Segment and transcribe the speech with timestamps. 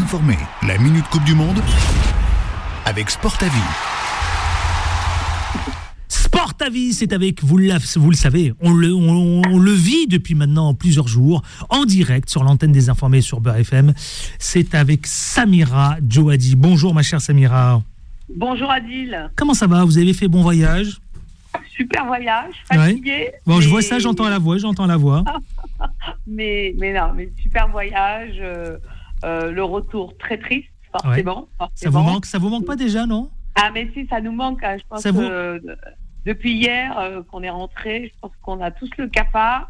[0.00, 0.38] informés.
[0.66, 1.60] La Minute Coupe du Monde
[2.84, 3.50] avec Sport à vie.
[6.08, 7.58] Sport à vie, c'est avec, vous,
[7.96, 12.44] vous le savez, on le, on, le vit depuis maintenant plusieurs jours, en direct sur
[12.44, 13.92] l'antenne des informés sur Beurre FM.
[14.38, 16.54] C'est avec Samira Joadi.
[16.56, 17.82] Bonjour ma chère Samira.
[18.34, 19.30] Bonjour Adil.
[19.36, 19.84] Comment ça va?
[19.84, 20.98] Vous avez fait bon voyage?
[21.76, 23.32] Super voyage, fatigué.
[23.46, 25.24] Bon, je vois ça, j'entends la voix, j'entends la voix.
[26.26, 28.36] mais, mais non, mais super voyage.
[28.40, 28.76] Euh,
[29.24, 33.30] euh, le retour très triste, forcément, Ça vous manque, ça vous manque pas déjà, non?
[33.54, 34.62] Ah, mais si, ça nous manque.
[34.62, 35.60] Hein, je pense que
[36.24, 39.68] depuis hier euh, qu'on est rentré, je pense qu'on a tous le cafard.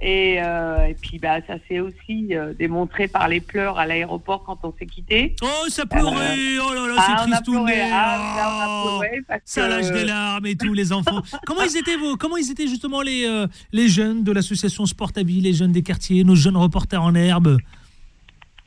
[0.00, 4.58] Et, euh, et, puis bah, ça s'est aussi démontré par les pleurs à l'aéroport quand
[4.62, 5.34] on s'est quitté.
[5.42, 9.00] Oh, ça pleurait Oh là là, c'est ah, triste tout ah,
[9.44, 11.20] Ça lâche des larmes et tout, les enfants.
[11.46, 15.24] comment ils étaient vous Comment ils étaient justement les, les jeunes de l'association Sport à
[15.24, 17.58] Vie, les jeunes des quartiers, nos jeunes reporters en herbe?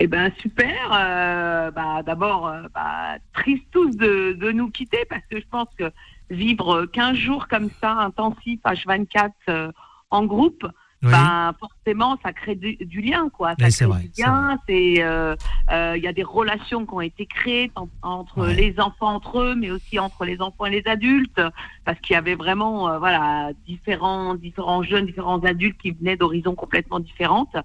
[0.03, 0.91] Eh ben super.
[0.91, 5.67] Euh, bah, D'abord, euh, bah, triste tous de, de, nous quitter parce que je pense
[5.77, 5.91] que
[6.31, 9.71] vivre 15 jours comme ça, intensif, H24 euh,
[10.09, 10.65] en groupe,
[11.03, 13.53] bah, forcément, ça crée du, lien, quoi.
[13.59, 14.59] Ça crée du lien.
[14.67, 17.71] C'est, il y a des relations qui ont été créées
[18.03, 21.41] entre les enfants entre eux, mais aussi entre les enfants et les adultes,
[21.85, 26.99] parce qu'il y avait vraiment, voilà, différents, différents jeunes, différents adultes qui venaient d'horizons complètement
[26.99, 27.55] différentes.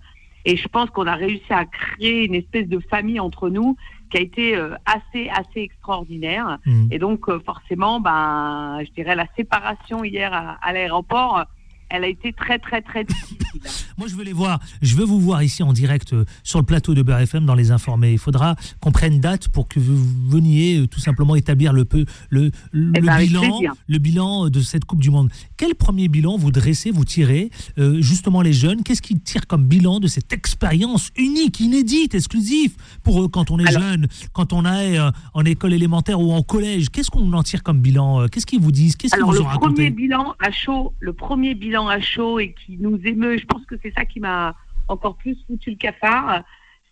[0.46, 3.76] Et je pense qu'on a réussi à créer une espèce de famille entre nous
[4.10, 6.58] qui a été euh, assez assez extraordinaire.
[6.64, 6.86] Mmh.
[6.92, 11.44] Et donc euh, forcément, ben, je dirais la séparation hier à l'aéroport
[11.88, 13.38] elle a été très très très difficile.
[13.98, 14.60] Moi, je veux les voir.
[14.82, 17.54] Je veux vous voir ici en direct euh, sur le plateau de Beurre FM dans
[17.54, 18.12] les informés.
[18.12, 19.96] Il faudra qu'on prenne date pour que vous
[20.28, 24.60] veniez euh, tout simplement établir le, peu, le, le, eh ben, bilan, le bilan de
[24.60, 25.30] cette Coupe du Monde.
[25.56, 28.82] Quel premier bilan vous dressez, vous tirez euh, justement les jeunes?
[28.82, 33.58] Qu'est-ce qu'ils tirent comme bilan de cette expérience unique, inédite, exclusive pour eux quand on
[33.58, 34.98] est jeune, quand on est
[35.34, 36.90] en école élémentaire ou en collège?
[36.90, 38.96] Qu'est-ce qu'on en tire comme bilan Qu'est-ce qu'ils vous disent?
[38.96, 39.66] Qu'est-ce qu'ils vous ont raconté?
[39.66, 43.44] le premier bilan à chaud, le premier bilan à chaud et qui nous émeut, je
[43.44, 44.54] pense que c'est ça qui m'a
[44.88, 46.42] encore plus foutu le cafard,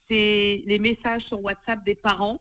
[0.08, 2.40] c'est les messages sur WhatsApp des parents.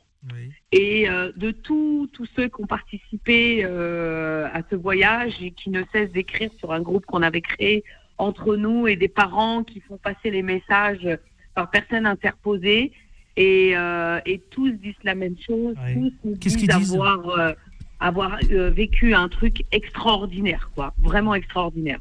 [0.72, 5.84] Et euh, de tous ceux qui ont participé euh, à ce voyage et qui ne
[5.92, 7.84] cessent d'écrire sur un groupe qu'on avait créé
[8.18, 11.08] entre nous et des parents qui font passer les messages
[11.56, 12.94] par personne interposée.
[13.36, 17.56] Et, euh, et tous disent la même chose, tous nous disent d'avoir
[18.00, 22.00] avoir vécu un truc extraordinaire, quoi, vraiment extraordinaire.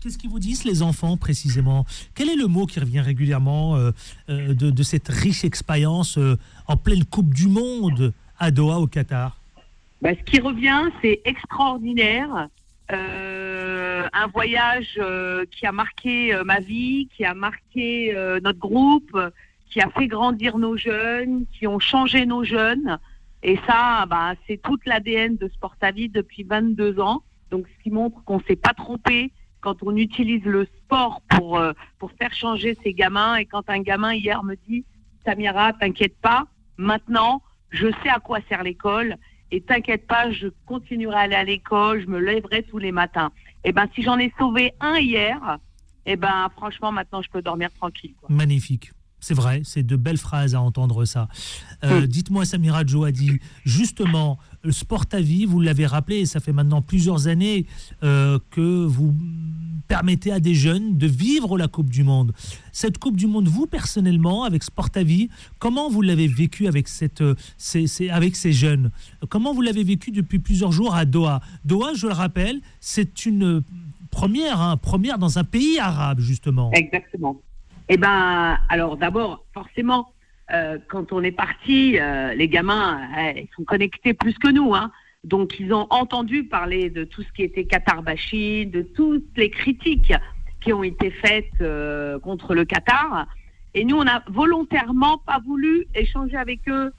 [0.00, 1.84] Qu'est-ce qu'ils vous disent les enfants précisément?
[2.14, 3.90] Quel est le mot qui revient régulièrement euh,
[4.28, 6.36] euh, de, cette riche expérience euh,
[6.68, 9.40] en pleine Coupe du Monde à Doha au Qatar?
[10.00, 12.48] Bah, Ce qui revient, c'est extraordinaire.
[12.90, 15.00] un voyage
[15.50, 19.18] qui a marqué ma vie, qui a marqué notre groupe,
[19.68, 22.98] qui a fait grandir nos jeunes, qui ont changé nos jeunes.
[23.42, 27.22] Et ça, bah, c'est toute l'ADN de Sportavie depuis 22 ans.
[27.50, 29.32] Donc, ce qui montre qu'on ne s'est pas trompé,
[29.68, 33.36] quand on utilise le sport pour, euh, pour faire changer ses gamins.
[33.36, 34.86] Et quand un gamin hier me dit,
[35.26, 36.46] Samira, t'inquiète pas,
[36.78, 39.16] maintenant, je sais à quoi sert l'école.
[39.50, 43.30] Et t'inquiète pas, je continuerai à aller à l'école, je me lèverai tous les matins.
[43.64, 45.58] Eh ben, si j'en ai sauvé un hier,
[46.06, 48.14] eh ben, franchement, maintenant, je peux dormir tranquille.
[48.30, 48.92] Magnifique.
[49.20, 51.28] C'est vrai, c'est de belles phrases à entendre ça.
[51.84, 52.06] Euh, hmm.
[52.06, 57.26] Dites-moi, Samira Joadi, justement, le sport à vie, vous l'avez rappelé, ça fait maintenant plusieurs
[57.26, 57.66] années
[58.02, 59.16] euh, que vous
[59.88, 62.32] permettez à des jeunes de vivre la Coupe du Monde.
[62.72, 66.86] Cette Coupe du Monde, vous personnellement, avec Sport à vie, comment vous l'avez vécu avec,
[66.88, 67.24] cette,
[67.56, 68.90] ces, avec ces jeunes?
[69.28, 71.40] Comment vous l'avez vécu depuis plusieurs jours à Doha?
[71.64, 73.62] Doha, je le rappelle, c'est une
[74.10, 76.70] première, hein, première dans un pays arabe, justement.
[76.72, 77.40] Exactement.
[77.88, 80.12] Eh ben, alors d'abord, forcément,
[80.52, 84.74] euh, quand on est parti, euh, les gamins, euh, ils sont connectés plus que nous,
[84.74, 84.90] hein.
[85.24, 89.50] Donc, ils ont entendu parler de tout ce qui était Qatar bashing, de toutes les
[89.50, 90.12] critiques
[90.60, 91.58] qui ont été faites
[92.22, 93.26] contre le Qatar.
[93.74, 96.92] Et nous, on n'a volontairement pas voulu échanger avec eux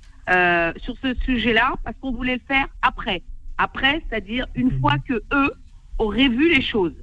[0.77, 3.23] sur ce sujet-là parce qu'on voulait le faire après.
[3.57, 4.81] Après, c'est-à-dire une mmh.
[4.81, 5.53] fois que eux
[5.97, 6.95] auraient vu les choses.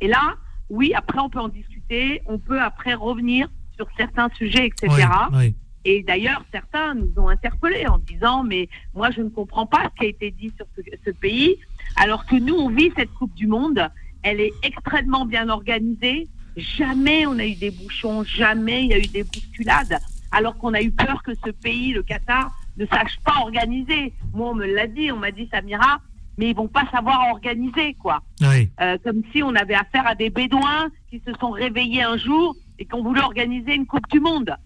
[0.00, 0.36] Et là,
[0.70, 1.81] oui, après, on peut en discuter
[2.26, 5.06] on peut après revenir sur certains sujets, etc.
[5.84, 9.98] Et d'ailleurs, certains nous ont interpellés en disant, mais moi, je ne comprends pas ce
[9.98, 10.66] qui a été dit sur
[11.04, 11.56] ce, pays,
[11.96, 13.88] alors que nous, on vit cette Coupe du Monde,
[14.22, 18.98] elle est extrêmement bien organisée, jamais on a eu des bouchons, jamais il y a
[18.98, 19.98] eu des bousculades,
[20.30, 24.12] alors qu'on a eu peur que ce pays, le Qatar, ne sache pas organiser.
[24.32, 26.00] Moi, on me l'a dit, on m'a dit, Samira,
[26.38, 28.22] mais ils vont pas savoir organiser, quoi.
[28.80, 32.54] Euh, comme si on avait affaire à des bédouins qui se sont réveillés un jour
[32.78, 34.56] et qui ont voulu organiser une Coupe du Monde.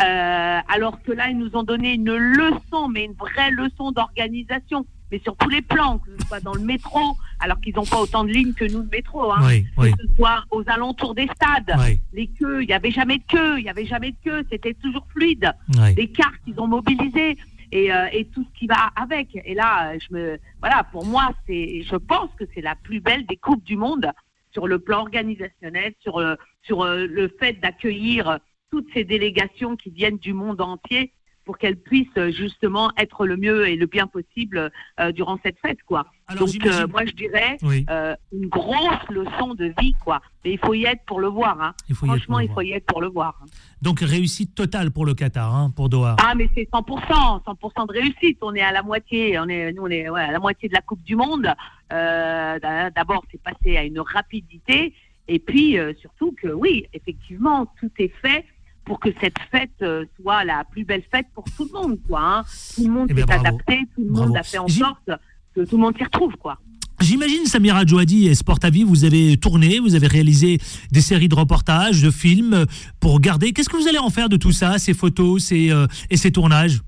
[0.00, 4.84] Euh, alors que là, ils nous ont donné une leçon, mais une vraie leçon d'organisation,
[5.12, 6.98] mais sur tous les plans, que ce soit dans le métro,
[7.38, 9.92] alors qu'ils n'ont pas autant de lignes que nous de métro, hein, Oui, oui.
[9.92, 13.22] que ce soit aux alentours des stades, Oui, les queues, il n'y avait jamais de
[13.28, 15.94] queue, il n'y avait jamais de queue, c'était toujours fluide, oui.
[15.94, 17.36] des cartes qu'ils ont mobilisées
[17.74, 19.28] et, euh, et tout ce qui va avec.
[19.44, 23.00] Et là, euh, je me, voilà, pour moi, c'est, je pense que c'est la plus
[23.00, 24.10] belle des coupes du monde
[24.52, 26.22] sur le plan organisationnel, sur
[26.62, 28.38] sur euh, le fait d'accueillir
[28.70, 31.12] toutes ces délégations qui viennent du monde entier
[31.44, 34.70] pour qu'elles puissent euh, justement être le mieux et le bien possible
[35.00, 36.06] euh, durant cette fête, quoi.
[36.26, 40.22] Alors, Donc euh, moi je dirais Oui, euh, une grosse leçon de vie, quoi.
[40.44, 41.74] Mais il faut y être pour le voir, hein.
[41.88, 43.38] il Franchement, il faut y être pour le voir.
[43.42, 43.46] hein.
[43.82, 46.16] Donc réussite totale pour le Qatar, hein, pour Doha.
[46.24, 48.38] Ah, mais c'est 100%, 100% de réussite.
[48.40, 50.74] On est à la moitié, on est, nous, on est ouais, à la moitié de
[50.74, 51.52] la Coupe du Monde.
[51.90, 54.94] D'a- D'abord, c'est passé à une rapidité.
[55.28, 58.44] Et puis, euh, surtout que, oui, effectivement, tout est fait
[58.84, 62.20] pour que cette fête euh, soit la plus belle fête pour tout le monde, quoi.
[62.22, 62.44] hein.
[62.76, 64.28] Tout le monde Eh s'est adapté, tout le Bravo.
[64.28, 65.10] monde a fait en sorte
[65.54, 66.58] que tout le monde s'y retrouve, quoi.
[67.00, 70.58] J'imagine, Samira Djouadi et Sport à Vie, vous avez tourné, vous avez réalisé
[70.92, 72.64] des séries de reportages, de films euh,
[73.00, 73.52] pour garder.
[73.52, 76.30] Qu'est-ce que vous allez en faire de tout ça, ces photos ces, euh, et ces
[76.30, 76.80] tournages?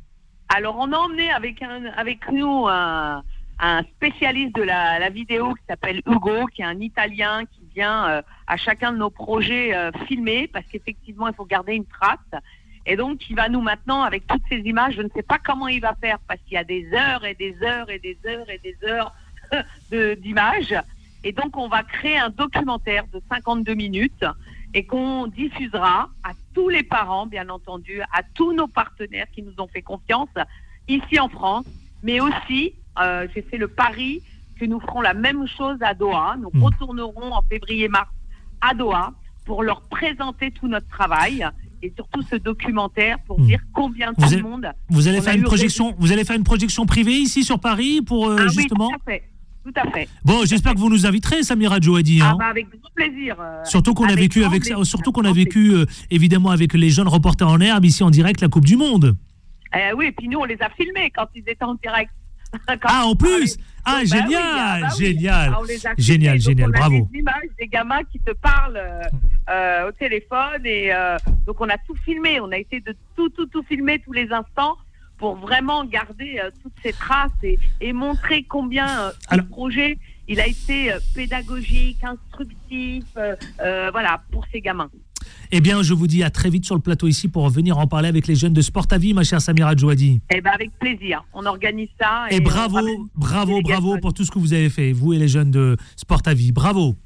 [0.48, 3.22] Alors, on a emmené avec, un, avec nous un,
[3.58, 8.23] un spécialiste de la, la vidéo qui s'appelle Hugo, qui est un Italien qui euh,
[8.46, 12.43] à chacun de nos projets euh, filmer, parce qu'effectivement, il faut garder une trace.
[12.87, 15.69] Et donc, il va nous maintenant, avec toutes ces images, je ne sais pas comment
[15.69, 18.49] il va faire, parce qu'il y a des heures et des heures et des heures
[18.49, 19.12] et des heures
[20.20, 20.75] d'images.
[21.25, 24.25] Et donc, on va créer un documentaire de 52 minutes
[24.75, 29.55] et qu'on diffusera à tous les parents, bien entendu, à tous nos partenaires qui nous
[29.58, 30.29] ont fait confiance
[30.88, 31.67] ici en France,
[32.02, 34.22] mais aussi, euh, j'ai fait le pari
[34.58, 36.37] que nous ferons la même chose à Doha.
[36.41, 36.62] Nous Mm.
[36.64, 38.08] retournerons en février-mars
[38.61, 39.12] à Doha
[39.44, 41.47] pour leur présenter tout notre travail
[41.82, 43.47] et surtout ce documentaire pour Mm.
[43.47, 46.37] dire combien tout Vous le êtes- monde Vous allez faire une projection, vous allez faire
[46.37, 48.88] une projection privée ici sur Paris pour euh, Ah oui, justement.
[48.88, 49.23] tout à fait.
[49.64, 50.08] Tout à fait.
[50.25, 52.20] Bon, j'espère que vous nous inviterez, Samira Djouadi.
[52.23, 52.37] Ah hein.
[52.38, 53.35] bah, avec grand plaisir.
[53.41, 56.88] euh, Surtout qu'on a vécu avec ça, surtout qu'on a vécu euh, évidemment avec les
[56.88, 59.17] jeunes reporters en herbe ici en direct la Coupe du Monde.
[59.75, 62.12] Eh oui, et puis nous, on les a filmés quand ils étaient en direct.
[62.85, 65.05] Ah en plus, ah Bah oui, génial, ah bah oui.
[65.06, 65.56] génial.
[65.56, 67.08] Ah, Génial, donc génial, on a bravo.
[67.12, 69.03] des images des gamins qui te parlent euh,
[69.50, 71.17] euh, au téléphone et euh,
[71.47, 72.41] donc on a tout filmé.
[72.41, 74.76] On a essayé de tout, tout, tout filmer tous les instants
[75.19, 79.99] pour vraiment garder euh, toutes ces traces et, et montrer combien Alors- projet
[80.29, 84.91] il a été pédagogique, instructif, voilà pour ces gamins.
[85.52, 87.87] Eh bien, je vous dis à très vite sur le plateau ici pour venir en
[87.87, 90.20] parler avec les jeunes de Sport à Vie, ma chère Samira Djouadi.
[90.31, 91.25] Eh ben avec plaisir.
[91.32, 92.78] On organise ça Et bravo,
[93.14, 96.23] bravo, bravo pour tout ce que vous avez fait, vous et les jeunes de Sport
[96.26, 96.52] à Vie.
[96.52, 96.96] Bravo.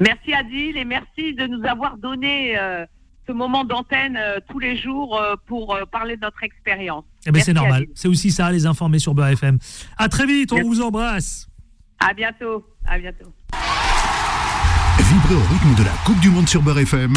[0.00, 2.86] Merci Adil et merci de nous avoir donné euh,
[3.26, 7.04] ce moment d'antenne euh, tous les jours euh, pour parler de notre expérience.
[7.26, 7.86] Eh bien, c'est normal.
[7.94, 9.58] C'est aussi ça, les informer sur BFM.
[9.96, 10.68] À très vite, on Merci.
[10.68, 11.48] vous embrasse.
[11.98, 12.64] À bientôt.
[12.86, 13.32] À bientôt.
[15.10, 17.14] Vibrez au rythme de la Coupe du Monde sur Beurre FM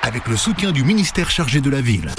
[0.00, 2.10] avec le soutien du ministère chargé de la ville.